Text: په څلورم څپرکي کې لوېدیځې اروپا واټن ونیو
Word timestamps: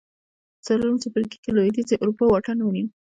په 0.55 0.61
څلورم 0.67 0.95
څپرکي 1.01 1.37
کې 1.43 1.51
لوېدیځې 1.55 1.95
اروپا 2.01 2.23
واټن 2.27 2.57
ونیو 2.61 2.87